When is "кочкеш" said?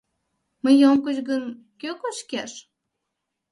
2.01-2.51